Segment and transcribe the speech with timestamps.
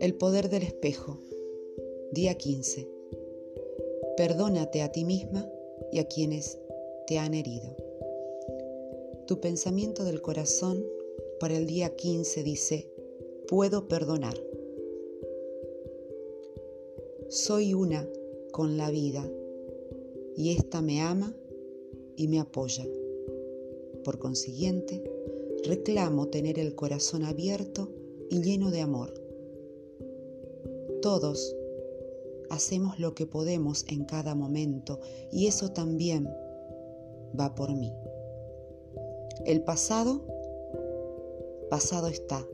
[0.00, 1.20] El poder del espejo,
[2.10, 2.88] día 15.
[4.16, 5.48] Perdónate a ti misma
[5.92, 6.58] y a quienes
[7.06, 7.76] te han herido.
[9.26, 10.84] Tu pensamiento del corazón
[11.38, 12.90] para el día 15 dice,
[13.46, 14.34] puedo perdonar.
[17.28, 18.08] Soy una
[18.50, 19.30] con la vida
[20.36, 21.36] y ésta me ama
[22.18, 22.84] y me apoya.
[24.04, 25.02] Por consiguiente,
[25.64, 27.88] reclamo tener el corazón abierto
[28.28, 29.14] y lleno de amor.
[31.00, 31.54] Todos
[32.50, 34.98] hacemos lo que podemos en cada momento
[35.30, 36.28] y eso también
[37.38, 37.92] va por mí.
[39.46, 40.20] El pasado,
[41.70, 42.44] pasado está.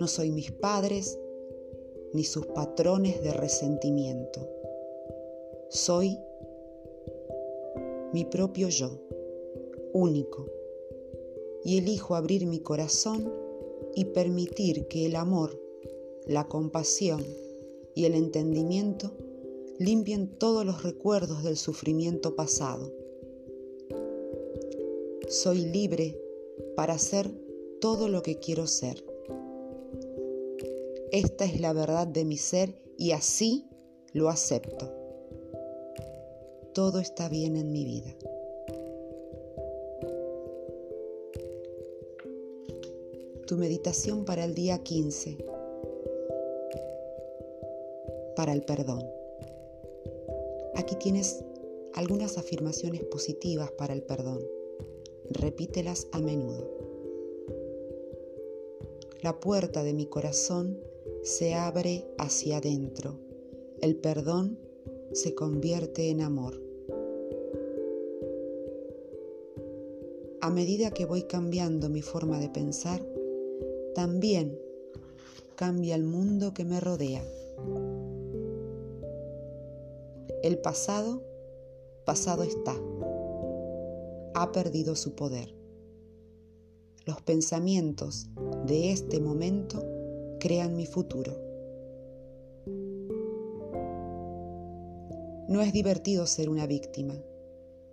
[0.00, 1.18] No soy mis padres
[2.14, 4.48] ni sus patrones de resentimiento.
[5.68, 6.18] Soy
[8.12, 8.90] mi propio yo,
[9.92, 10.46] único,
[11.64, 13.32] y elijo abrir mi corazón
[13.94, 15.60] y permitir que el amor,
[16.26, 17.24] la compasión
[17.94, 19.12] y el entendimiento
[19.78, 22.92] limpien todos los recuerdos del sufrimiento pasado.
[25.28, 26.20] Soy libre
[26.76, 27.30] para ser
[27.80, 29.04] todo lo que quiero ser.
[31.12, 33.66] Esta es la verdad de mi ser y así
[34.12, 34.97] lo acepto.
[36.78, 38.14] Todo está bien en mi vida.
[43.48, 45.38] Tu meditación para el día 15.
[48.36, 49.04] Para el perdón.
[50.76, 51.42] Aquí tienes
[51.94, 54.38] algunas afirmaciones positivas para el perdón.
[55.30, 56.70] Repítelas a menudo.
[59.20, 60.78] La puerta de mi corazón
[61.24, 63.18] se abre hacia adentro.
[63.80, 64.60] El perdón
[65.12, 66.67] se convierte en amor.
[70.48, 73.04] A medida que voy cambiando mi forma de pensar,
[73.94, 74.58] también
[75.56, 77.22] cambia el mundo que me rodea.
[80.42, 81.22] El pasado,
[82.06, 82.74] pasado está.
[84.32, 85.54] Ha perdido su poder.
[87.04, 88.30] Los pensamientos
[88.64, 89.84] de este momento
[90.40, 91.32] crean mi futuro.
[95.46, 97.22] No es divertido ser una víctima.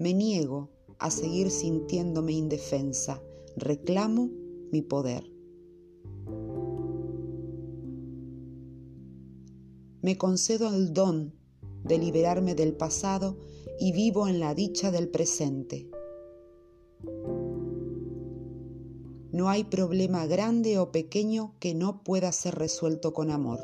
[0.00, 0.68] Me niego
[1.00, 3.22] a seguir sintiéndome indefensa.
[3.56, 4.30] Reclamo
[4.70, 5.24] mi poder.
[10.02, 11.34] Me concedo el don
[11.84, 13.38] de liberarme del pasado
[13.78, 15.90] y vivo en la dicha del presente.
[19.32, 23.60] No hay problema grande o pequeño que no pueda ser resuelto con amor.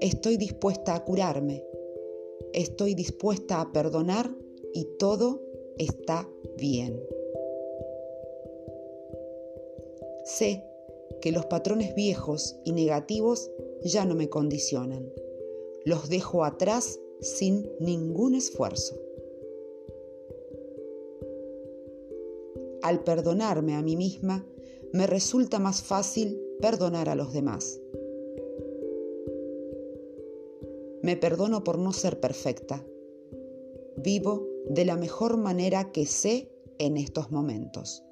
[0.00, 1.64] Estoy dispuesta a curarme,
[2.52, 4.30] estoy dispuesta a perdonar
[4.72, 5.42] y todo
[5.78, 7.00] está bien.
[10.24, 10.64] Sé
[11.20, 13.50] que los patrones viejos y negativos
[13.82, 15.12] ya no me condicionan.
[15.84, 19.00] Los dejo atrás sin ningún esfuerzo.
[22.82, 24.46] Al perdonarme a mí misma,
[24.92, 27.80] me resulta más fácil perdonar a los demás.
[31.06, 32.84] Me perdono por no ser perfecta.
[33.96, 36.50] Vivo de la mejor manera que sé
[36.80, 38.02] en estos momentos.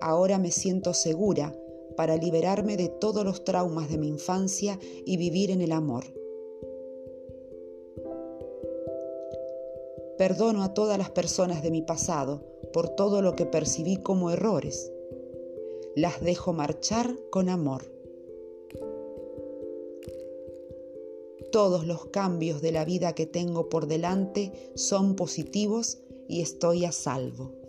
[0.00, 1.54] Ahora me siento segura
[1.94, 6.04] para liberarme de todos los traumas de mi infancia y vivir en el amor.
[10.16, 14.90] Perdono a todas las personas de mi pasado por todo lo que percibí como errores.
[15.96, 17.99] Las dejo marchar con amor.
[21.52, 26.92] Todos los cambios de la vida que tengo por delante son positivos y estoy a
[26.92, 27.59] salvo.